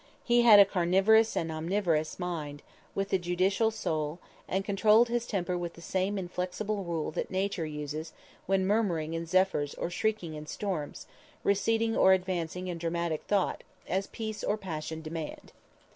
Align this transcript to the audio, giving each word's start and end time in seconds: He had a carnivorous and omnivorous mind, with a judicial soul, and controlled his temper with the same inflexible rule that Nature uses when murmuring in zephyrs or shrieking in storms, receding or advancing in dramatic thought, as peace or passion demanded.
He 0.23 0.41
had 0.41 0.59
a 0.59 0.65
carnivorous 0.65 1.35
and 1.35 1.51
omnivorous 1.51 2.17
mind, 2.17 2.63
with 2.95 3.13
a 3.13 3.19
judicial 3.19 3.69
soul, 3.69 4.17
and 4.47 4.65
controlled 4.65 5.09
his 5.09 5.27
temper 5.27 5.55
with 5.55 5.73
the 5.75 5.81
same 5.81 6.17
inflexible 6.17 6.83
rule 6.83 7.11
that 7.11 7.29
Nature 7.29 7.67
uses 7.67 8.11
when 8.47 8.65
murmuring 8.65 9.13
in 9.13 9.27
zephyrs 9.27 9.75
or 9.75 9.91
shrieking 9.91 10.33
in 10.33 10.47
storms, 10.47 11.05
receding 11.43 11.95
or 11.95 12.13
advancing 12.13 12.67
in 12.67 12.79
dramatic 12.79 13.21
thought, 13.27 13.63
as 13.87 14.07
peace 14.07 14.43
or 14.43 14.57
passion 14.57 15.03
demanded. 15.03 15.51